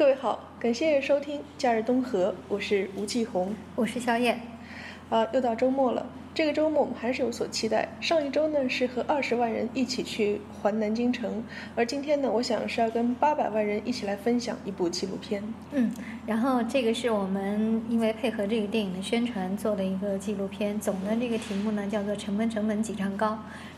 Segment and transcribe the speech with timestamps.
[0.00, 4.40] 各位好，感谢收听《假日东河》，我是吴继红，我是肖燕。
[5.10, 7.86] 啊，又到周末了，这个周末我们还是有所期待。
[8.00, 11.44] 上一周呢是和二十万人一起去环南京城，
[11.76, 15.42] 而今天呢，我想是要跟八百万人一起来分享一部纪录片。
[15.72, 15.92] 嗯，
[16.26, 23.32] 然后这个是我们因为配合这个电影的宣传做的一个纪录片，总的这个题目呢叫做《成本成本几丈高》。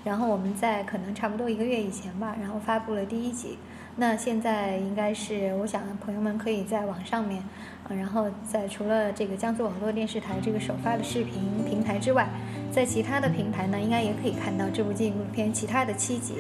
[0.05, 3.59] 然后我们在可能差不多一个月以前吧，然后发布了第一集。
[3.95, 7.43] 那现在应该是，我想朋友们可以在网上面，
[7.89, 12.27] 然后在除了这个江苏网络电视台这个首发的视频平台之外，
[12.71, 16.37] 在其他的平台呢，应该也可以看到这部纪录片其他的七集。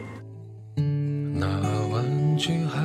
[1.34, 1.46] 那
[1.92, 2.80] 玩具还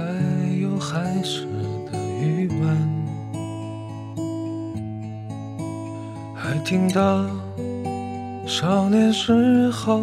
[0.61, 1.45] 有孩时
[1.89, 2.77] 的余温，
[6.35, 7.25] 还听到
[8.45, 10.01] 少年时候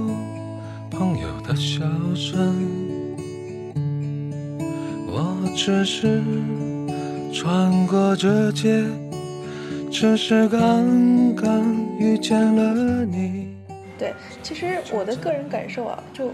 [0.90, 2.83] 朋友的笑声。
[5.64, 6.20] 只是
[7.32, 8.84] 穿过这街，
[9.90, 11.64] 只是刚刚
[11.98, 13.48] 遇见了你。
[13.96, 16.30] 对，其实我的个人感受啊，就。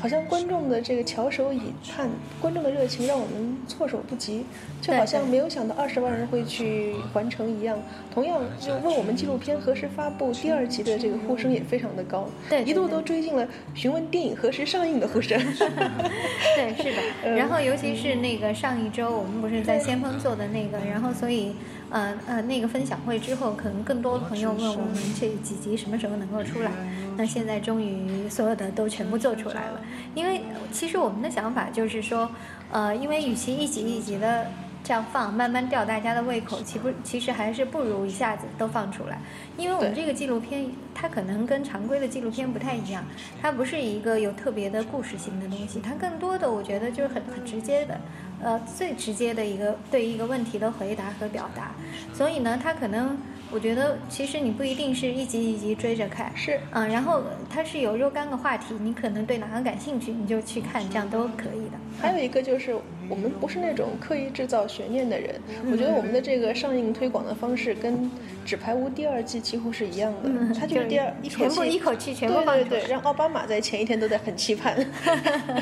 [0.00, 2.08] 好像观众的这个翘首以盼，
[2.40, 4.44] 观众的热情让我们措手不及，
[4.80, 7.78] 就好像没有想到二十万人会去环城一样。
[8.12, 15.38] 同样，就问我们纪录片何时发布第二集的这个呼声也非常的高，对，一度都追进了询问电影何时上映的呼声。
[16.56, 17.30] 对，是的。
[17.34, 21.52] 然后尤其是那个上一周我们不是在先锋做的那个，然后所以。
[21.88, 26.72] 呃呃，那个分享会之后，可能更多的朋友问我们这几集什么时候能够出来。
[27.16, 29.80] 那现在终于所有的都全部做出来了。
[30.14, 30.42] 因为
[30.72, 32.30] 其实我们的想法就是说，
[32.70, 34.46] 呃，因为与其一集一集的
[34.82, 39.18] 这样放，慢慢吊大家的胃口，其不其实还是不如一下子都放出来。
[39.56, 43.04] 因为我们这个纪录片，它可能跟常规的纪录片不太一样，
[43.42, 48.00] 它不是一个有特别的故事性的东西，它更多的我觉得就是很很直接的。
[48.42, 51.72] 呃，最直接的一个对一个问题的回答和表达，
[52.12, 53.16] 所以呢，他可能，
[53.50, 61.78] 我觉得其实你不一定是一集一集追着看，是，嗯，然后它是有若干个话题，你可能对哪个感兴趣，你就去看，这样都可以的。
[61.98, 62.76] 还有一个就是，
[63.08, 65.40] 我们不是那种刻意制造悬念的人，
[65.72, 67.94] 我觉得我们的这个上映推广的方式跟
[68.44, 74.76] 《纸牌屋》第二季几乎是一样的，它就是第二一全部一口气全部对对对，让奥巴马在前一天都在很期盼，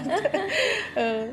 [0.97, 1.33] 嗯。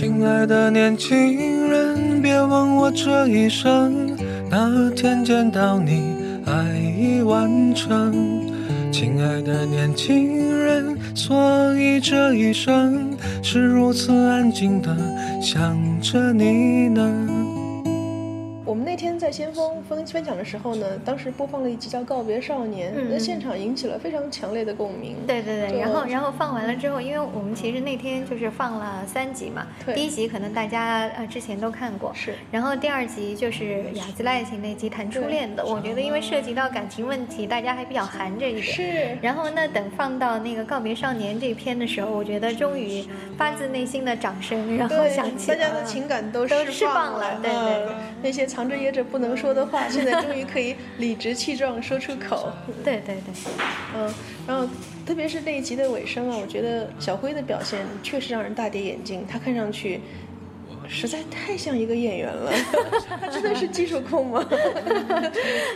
[0.00, 4.16] 亲爱的年轻人，别问我这一生
[4.48, 6.14] 哪天见到你，
[6.46, 8.46] 爱已完成。
[8.92, 13.10] 亲爱的年轻人，所以这一生
[13.42, 14.96] 是如此安静的
[15.42, 17.37] 想着你呢。
[19.28, 25.16] 在先锋分分享的时候呢，当时播放了一集叫《告别少年》，那现场引起了非常强烈的共鸣。
[25.26, 32.36] 对对对，然后然后放完了之后，因为我们其实那天就是放了三集嘛，第一集可能大家呃之前都看过，是。
[32.50, 38.64] 然后第二集就是雅子爱情那集谈初恋的，我觉得因为涉及到感情问题，大家还比较含着一点。
[38.64, 39.18] 是。
[39.20, 43.04] 然后那等放到那个《告别少年》这篇的时候，我觉得终于
[43.36, 48.48] 发自内心的掌声，然后响起，大家的情感都释放了，对对，那些。
[48.48, 52.52] 藏着掖着不能说的话，现在终于可以理直气壮说出口。
[52.84, 53.34] 对对对，
[53.96, 54.12] 嗯，
[54.46, 54.68] 然后
[55.04, 60.00] 特别是那一集的尾声啊，我觉得小辉的表现确实让人大跌眼镜，他看上去。
[60.88, 62.50] 实在太像一个演员了，
[63.20, 64.44] 他真的是技术控吗？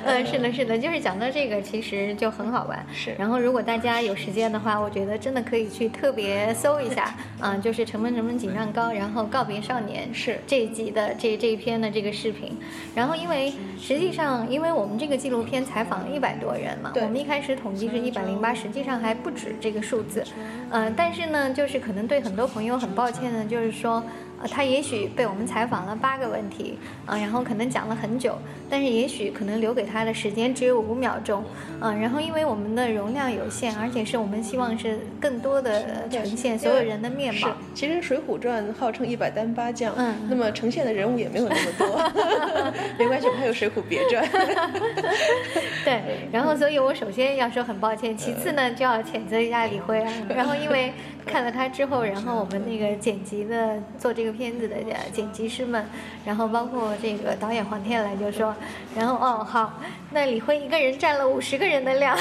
[0.05, 2.84] 嗯，是的，是的，就是讲到这个，其实就很好玩。
[2.93, 3.15] 是。
[3.19, 12.59] 然后，如果大家有时间的话，我觉得真的可以去特别搜一下， 嗯，就是成本成本紧张高，然后告别少年是这一集的这这一篇的这个视频。
[12.94, 20.25] 然后，因为实际上，因为我们这个纪录片采访了一百多人嘛，我们一开始统计是一百零八，实际上还不止这个数字。
[20.71, 24.03] 嗯，但是呢，就是可能对很多朋友很抱歉的，就是说。
[24.50, 28.36] 他也许被我们采访了八个问题，啊，然后可能讲了很久，
[28.69, 31.44] 但是也许可能留给他的时间只有五秒钟，
[31.80, 37.50] 嗯，然后因为我们的容量有限，而且是我们希望是更多的呈现所有人的面貌。
[37.75, 42.12] 其实《水浒传》号称一百单八将，嗯，那么呈现的人物也没有那么多，
[42.99, 44.25] 没关系，还有《水浒别传》。
[45.84, 50.93] 对，然后所以我首先要说很抱歉，其次呢就要谴责一下李辉，然后因为。
[51.26, 54.76] 看了他之后，然后我们那个剪辑的做这个片子的
[55.12, 55.84] 剪辑师们，
[56.24, 58.54] 然后包括这个导演黄天来就说，
[58.94, 59.80] 然后哦好，
[60.10, 62.16] 那李辉一个人占了五十个人的量。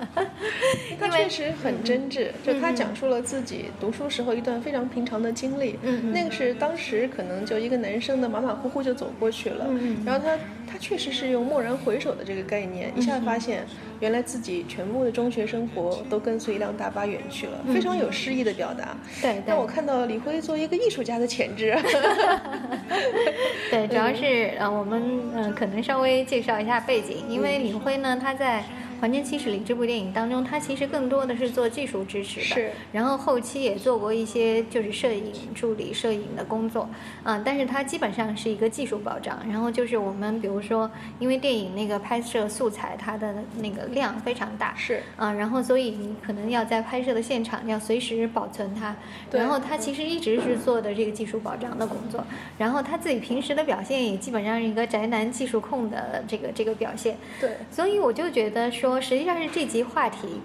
[0.98, 5.78] 他确实很真挚，就他讲述了自己读书时候一段非常平常的经历。
[5.82, 9.66] 嗯那个是当时可能就一个男生的马马虎虎就走过去了。
[9.68, 10.36] 嗯然后他
[10.70, 13.64] 他确实是用蓦然回首的这个概念，一下发现
[14.00, 18.96] 原来自己全部的中学生活都跟随一辆大巴远去了，非常有诗意的表达。
[19.20, 21.76] 对对让我看到李辉作为一个艺术家的潜质。
[23.70, 25.02] 对，主要是呃，我们
[25.34, 28.60] 呃可能稍微介绍一下背景，因为李辉呢，他在。
[29.00, 32.70] 《还原七十里》这部电影当中，他其实更多的是做技术支持的，是。
[32.92, 36.86] 然后后期也做过一些就是摄影助理、摄影的工作，
[37.22, 39.40] 啊，但是他基本上是一个技术保障。
[39.48, 45.02] 然后就是我们比如说，因为电影那个拍摄素材，它的那个量非常大，是。
[45.16, 48.94] 啊，然后所以你可能要在拍摄的现场要随时保存它。
[49.32, 52.22] 然后他其实一直是做的这个技术保障的工作。
[52.58, 57.16] 然后他自己平时的表现也基本上是一个宅男技术控的这个这个表现。
[57.40, 57.52] 对。
[57.70, 58.89] 所以我就觉得说。
[58.90, 60.40] 说实际上是这集话题，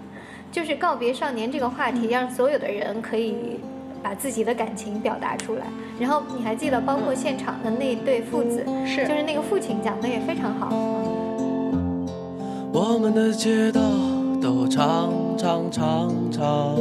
[0.52, 3.58] 就是告别少年这个话题，让所有的人可以
[4.00, 5.66] 把自己的感情表达出来。
[5.98, 10.68] 然后你还记得，包括现场的那对父子，是就是那个父亲讲的也非常好。
[12.72, 13.80] 我们的街道
[14.40, 16.76] 都长长长长，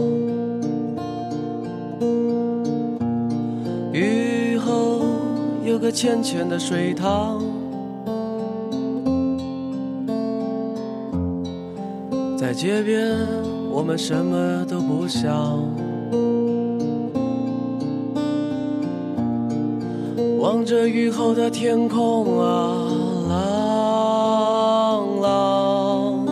[3.92, 5.04] 雨后
[5.64, 7.55] 有个浅浅的水塘。
[12.46, 13.18] 在街边，
[13.72, 15.34] 我们什么都不想。
[20.38, 22.88] 望着雨后的天空啊，
[23.30, 26.28] 朗朗。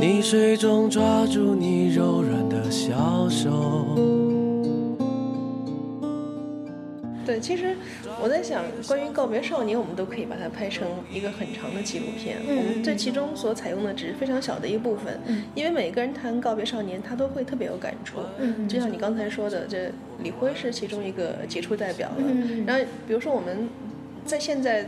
[0.00, 4.17] 泥水中抓住你柔软的小手。
[7.28, 7.76] 对，其实
[8.22, 12.38] 我在想，关于告别少年，我们都可以把它拍成一个很长的纪录片。
[12.48, 18.20] 嗯，我们这其中所采用的只是非常小的一部分，嗯，因为每个人谈告别少年，他都会特别有感触。
[18.38, 19.92] 嗯，就像你刚才说的，这
[20.22, 22.16] 李辉是其中一个杰出代表了。
[22.18, 23.68] 嗯，然后比如说我们
[24.24, 24.86] 在现在。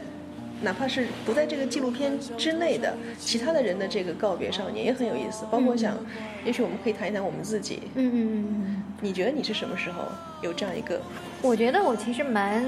[0.63, 5.97] 哪怕是不在这个纪录片之内的其他的人的这个告别少年也很有意思，包括想，
[6.45, 7.81] 也许我们可以谈一谈我们自己。
[7.95, 8.83] 嗯嗯嗯。
[9.01, 10.05] 你觉得你是什么时候
[10.43, 11.01] 有这样一个？
[11.43, 12.63] 我觉得我其实蛮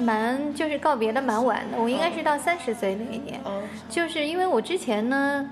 [0.00, 3.40] 蛮就是告别的蛮晚的，我应该是到三十岁那一年。
[3.44, 3.62] 嗯。
[3.88, 5.48] 就是因为我之前呢，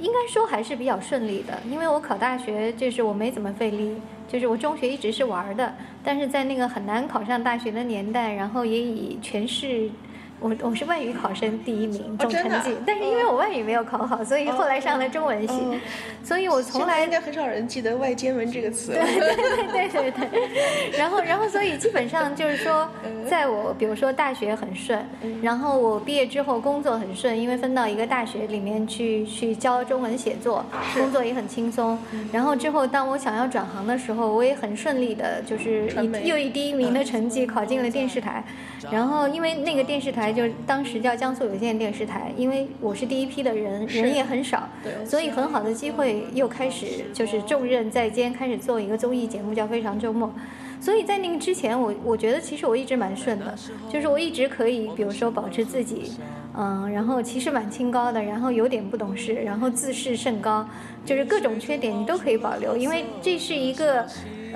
[0.00, 3.96] 应该说还是比较顺利的，因为我考大学就是我没怎么费力，
[4.28, 9.88] 就是我中学一直是玩的，但是在那个很难考上大学的年代，然后也以全市。
[10.40, 15.54] 我我是外语考生第一名总成绩，但是因为我外语没有考好，所以后来上了中文系，
[16.22, 18.92] 所以我从来应该很少人记得外兼文这个词。
[18.92, 20.98] 对对对对对对。
[20.98, 22.88] 然后然后所以基本上就是说，
[23.28, 25.04] 在我比如说大学很顺，
[25.42, 30.64] 然后我毕业之后工作很顺，因为分到一个大学里面去去教中文写作，
[30.94, 31.98] 工作也很轻松。
[32.30, 38.44] 然后之后当我想要转行的时候，我也很顺利的，就是以又以第一名的成绩考进了电视台。
[38.88, 40.27] 然后因为那个电视台。
[40.32, 44.68] 就当时叫江苏有线电视台，因为我是第一批的人，人也很少，
[45.04, 50.28] 所以很好的机会又开始就是重任在肩，开始做一个综艺节目叫《非常周末》。
[50.80, 53.52] 所以在那个之前，我我觉得其实我一直蛮顺的，
[53.90, 56.12] 就是我一直可以，比如说保持自己，
[56.56, 60.64] 嗯，然后其实蛮清高的，然后有点不懂事，然后自视甚高，
[61.04, 64.06] 就是各种缺点你都可以保留，因为这是一个。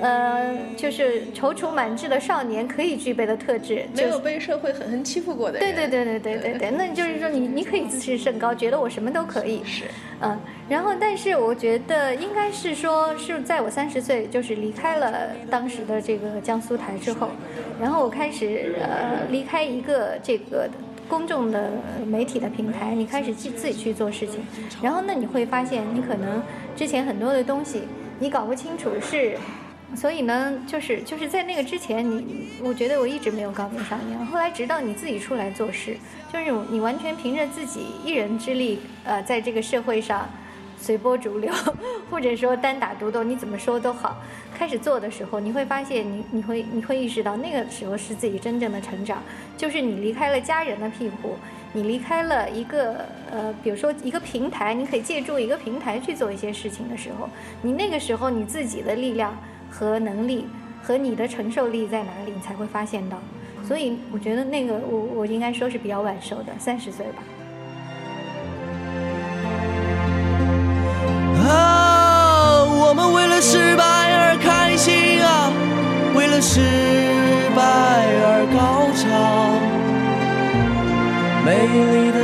[0.01, 5.59] 呃，就是踌躇满志的少年可以具备的特质，没有被社会狠狠欺负过的。
[5.59, 9.63] 对对对对对对对， 那就是说你你可以自视甚高，觉得我什么都可以。
[9.63, 9.83] 是，
[10.21, 17.29] 嗯，然后但是我觉得应该是说是在我三十岁就是离开了当时的这个江苏台之后，
[17.79, 20.67] 然后我开始呃离开一个这个
[21.07, 21.69] 公众的
[22.05, 24.43] 媒体的平台，你开始去自己去做事情，
[24.81, 26.41] 然后那你会发现你可能
[26.75, 27.83] 之前很多的东西
[28.19, 29.37] 你搞不清楚是。
[29.95, 34.25] 所以呢，就是就是在那个之前，你我觉得我一直没有告别少年。
[34.25, 35.95] 后来直到你自己出来做事，
[36.31, 40.27] 就是你完全凭着自己一人之力，呃，在这个社会上
[40.77, 41.53] 随波逐流，
[42.09, 44.17] 或者说单打独斗，你怎么说都好。
[44.53, 49.21] 开始做的时候，你会发现，你你会你会意识到，那个时候是自己真正的成长，
[49.55, 51.35] 就是你离开了家人的庇护，
[51.71, 57.29] 你离开了一个呃，比如说一个平台，你可以借助一个平台去做一些事情的时候，
[57.61, 59.37] 你那个时候你自己的力量。
[59.73, 60.45] 和能力
[60.83, 63.17] 和你的承受力在哪里，你才会发现到。
[63.67, 67.23] 所以我觉得那个我我应该说是比较晚熟的，三十岁吧。
[71.49, 75.51] 啊，我们为了失败而开心啊，
[76.15, 76.59] 为了失
[77.55, 77.61] 败
[78.25, 79.03] 而高唱。
[81.45, 82.22] 美丽的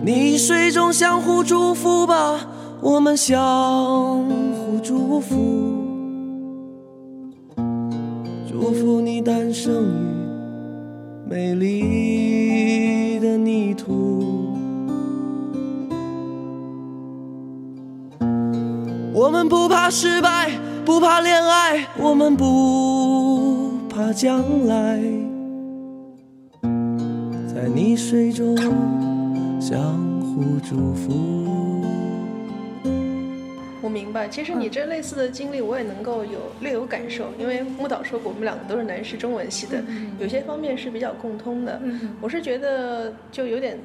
[0.00, 0.06] 身旁。
[0.06, 2.48] 溺水中相互祝福吧，
[2.80, 3.38] 我们相
[4.54, 5.36] 互祝福。
[8.48, 14.20] 祝福你诞生于美丽的泥土。
[19.12, 20.50] 我们不怕失败，
[20.84, 25.00] 不怕恋爱，我们不怕将来，
[27.46, 28.56] 在泥水中
[29.60, 29.78] 相
[30.22, 31.10] 互祝福。
[33.82, 39.84] 我明白，其实你这类似的经历，我也能够有略有感受，因为木导说过，我们两个都是南师中文系的，
[40.18, 41.78] 有些方面是比较共通的。
[42.22, 43.78] 我是觉得就有点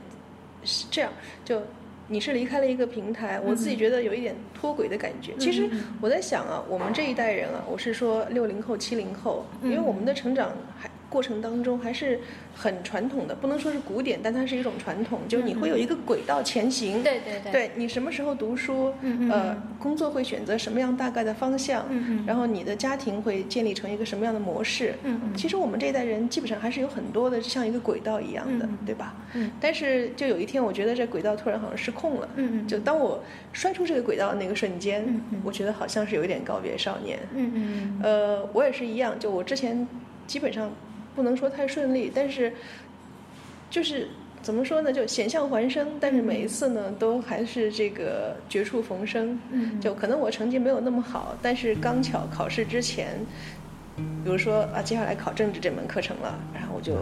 [0.63, 1.11] 是这样，
[1.43, 1.61] 就
[2.07, 5.33] 你是离开了一个平台，我自己觉得有一点脱轨的感觉。
[5.37, 10.89] 其实我在想啊，我们这一代人啊，我是说六零后、七零后，因为我们的成长还。
[11.09, 12.19] 过程当中还是
[12.53, 17.01] 很传统的，不能说是古典，但它是一种传统，就是你会有一个轨道前行。
[17.03, 17.51] 对对对。
[17.51, 18.93] 对你什么时候读书，
[19.31, 21.85] 呃，工作会选择什么样大概的方向，
[22.25, 24.95] 然后你的家庭会建立成一个什么样的模式。
[25.03, 25.35] 嗯嗯。
[25.35, 29.15] 其实我们这一代人基本上还是有很多的像一个轨道一样的，对吧？
[29.33, 29.51] 嗯。
[29.61, 32.29] 但是就有一天，我觉得这轨道突然好像失控了。
[32.35, 32.67] 嗯嗯。
[32.67, 35.05] 就当我摔出这个轨道的那个瞬间，
[35.43, 37.19] 我觉得好像是有一点告别少年。
[37.33, 37.99] 嗯嗯。
[38.03, 39.87] 呃，我也是一样，就我之前
[40.25, 40.69] 基本上。
[41.15, 42.51] 不能说太顺利，但是
[43.69, 44.07] 就是
[44.41, 44.91] 怎么说呢？
[44.91, 49.39] 就险象环生，但是每一次呢，都还是这个绝处逢生。
[49.51, 53.17] 嗯，就可能我成绩没有那么好，但是刚巧考试之前，
[53.95, 56.97] 比如说啊，接下来考政治这门课程了，然后我就。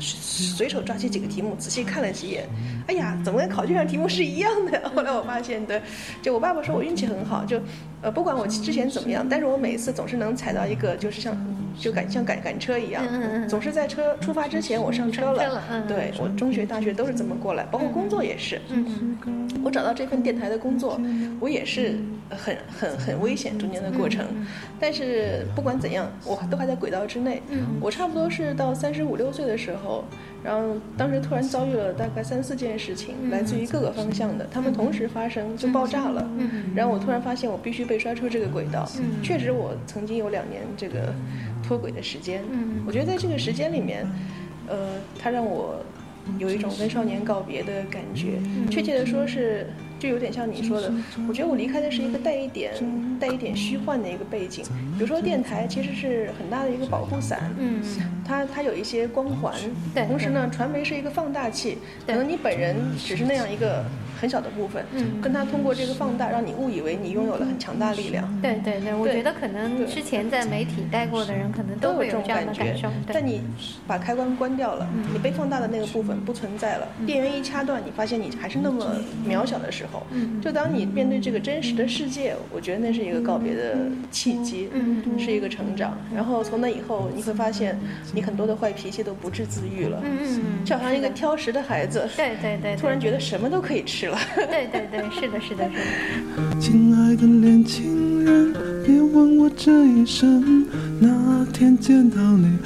[0.00, 2.46] 随手抓起几个题目，仔细看了几眼，
[2.86, 4.88] 哎呀，怎么跟考卷上题目是一样的？
[4.94, 5.82] 后来我发现，对，
[6.22, 7.60] 就我爸爸说我运气很好，就，
[8.00, 11.36] 呃，不管我之前怎么样，但是我每一次总是能踩到一个，就是像，
[11.78, 13.04] 就赶像赶赶车一样，
[13.48, 15.62] 总是在车出发之前我上车了。
[15.86, 18.60] 对，我中学、大学都是这么过来，包括工作也是。
[19.64, 21.00] 我找到这份电台的工作，
[21.40, 21.98] 我也是
[22.30, 24.26] 很很很危险中间的过程，
[24.80, 27.42] 但是不管怎样，我都还在轨道之内。
[27.80, 30.04] 我差不多是到三十五六岁的时候。
[30.44, 36.28] 然后当时突然遭遇了大概三四件事情，来自于各个方向的，他们同时发生就爆炸了。
[36.74, 38.88] 然后我突然发现我必须被摔出这个轨道。
[39.22, 41.12] 确实，我曾经有两年这个
[41.62, 42.42] 脱轨的时间。
[42.86, 44.06] 我觉得在这个时间里面，
[44.68, 45.80] 呃，它让我
[46.38, 48.38] 有一种跟少年告别的感觉。
[48.70, 49.66] 确切的说是。
[49.98, 50.92] 就有点像你说的，
[51.28, 52.72] 我觉得我离开的是一个带一点
[53.18, 54.64] 带一点虚幻的一个背景，
[54.96, 57.82] 比如说电台其实是很大的一个保护伞，嗯，
[58.24, 59.54] 它它有一些光环，
[59.94, 63.84] 对，同时呢，传媒是一个放大器，可能你本人只是那样一个。
[64.18, 68.28] 很小的部分，嗯，跟他通过这个放大，让你误以为你拥有了很强大力量。
[68.42, 72.88] 对对对，我觉得可能之前在媒体待过的人，可能都会有这样的感受。
[73.06, 73.42] 但你
[73.86, 80.04] 把开关关掉了，你被放大的那个部分不存在了，电源一掐断，你发现你还是那么渺小的时候，
[80.42, 83.76] 就当你面对这个真实的世界，我觉得那是一个告别的
[84.10, 84.68] 契机，
[85.16, 85.96] 是一个成长。
[86.12, 87.78] 然后从那以后，你会发现
[88.12, 90.02] 你很多的坏脾气都不治自愈了，
[90.64, 94.07] 就好像一个挑食的孩子，对对对，突然觉得什么都可以吃。
[94.36, 96.60] 对对对，是的，是的，是的。
[96.60, 98.52] 亲爱的年轻人，
[98.84, 100.66] 别问我这一生
[101.00, 102.58] 哪天见到你，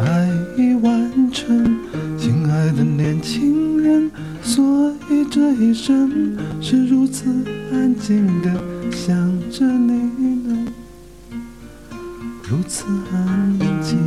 [0.00, 1.78] 爱已完成。
[2.18, 4.10] 亲爱的年轻人，
[4.42, 7.24] 所以这一生是如此
[7.72, 8.50] 安静的
[8.90, 9.16] 想
[9.50, 9.92] 着你
[10.46, 10.66] 呢，
[12.42, 13.98] 如此安静。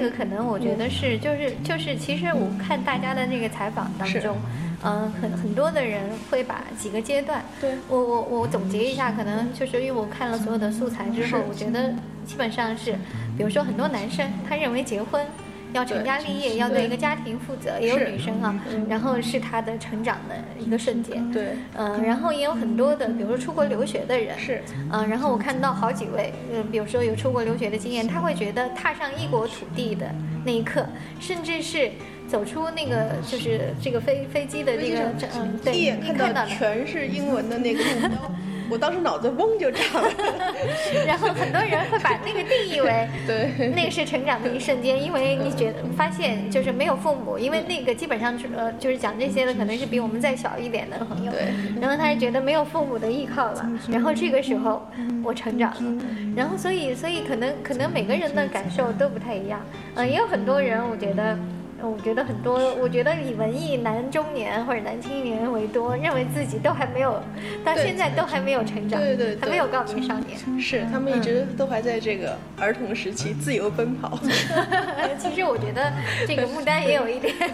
[0.00, 4.36] 个可能我觉得是，就是就是，其实我看大家的那个采访当中，
[4.82, 11.92] 嗯，很很多的人会把几个阶段，对我我我总结一下，可能就是因为我看了所有的素材之后，我觉得
[12.24, 12.92] 基本上是，
[13.36, 15.24] 比如说很多男生他认为结婚。
[15.72, 18.54] 要成家立业，要对一个家庭负责，也有女生啊，
[18.88, 21.30] 然后是她的成长的一个瞬间。
[21.30, 30.06] 对，嗯，然后也有很多的，比如说出国留学的人，是，嗯，然后我看到好几位，嗯，比如说有出国留学的经验，他会觉得踏上异国土地的
[30.44, 30.86] 那一刻，
[31.20, 31.90] 甚至是
[32.26, 38.34] 走出那个就是这个飞飞机的那个，嗯，对，一眼看到全是英文的那个目标。
[38.70, 40.08] 我当时脑子嗡就炸了，
[41.06, 54.86] 然后很多人会把那个定义为， 对，那个是成长的一瞬间，因为你觉得发现就是没有父母，因为那个基本上是呃就是讲这些的可能是比我们再小一点的朋友，对，然后他是觉得没有父母的依靠了，然后这个时候
[55.24, 56.04] 我成长了，
[56.36, 59.60] 然后所以所以可能可能每个人的感受都不太一样，
[59.96, 61.36] 嗯，也有很多人我觉得。
[61.82, 67.22] 我觉得很多，我觉得以文艺男中年或者男青年为多，认为自己都还没有，
[67.64, 70.38] 到现在都还没有成长，对对，还没有告别少年。
[70.60, 74.18] 是，他们一直都还在这个儿童时期自由奔跑。
[75.18, 75.92] 其实我觉得
[76.26, 77.34] 这个牡丹也有一点。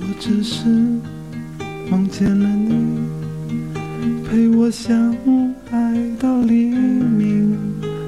[0.00, 0.64] 我只是
[1.90, 3.00] 梦见了你，
[4.28, 5.16] 陪我相
[5.70, 7.56] 爱到黎明，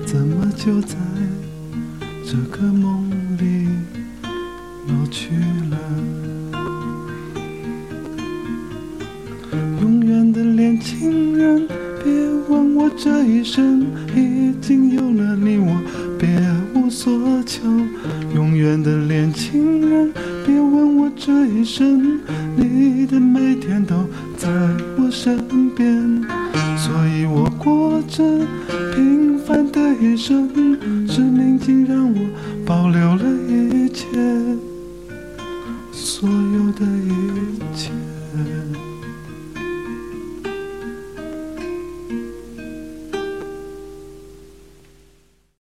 [0.06, 0.96] 怎么就在
[2.32, 3.10] 这个梦
[3.40, 3.66] 里
[4.86, 5.30] 老去
[5.68, 5.76] 了？
[9.82, 11.66] 永远的年轻人，
[12.04, 12.12] 别
[12.48, 13.84] 问我这一生
[14.14, 15.76] 已经有了你，我
[16.20, 16.28] 别
[16.72, 17.12] 无所
[17.44, 17.64] 求。
[18.32, 20.12] 永远的年轻人，
[20.46, 22.20] 别问我这一生，
[22.54, 24.06] 你的每天都
[24.36, 24.48] 在
[24.96, 26.22] 我身边，
[26.78, 28.22] 所以我过着
[28.94, 30.48] 平凡的一生，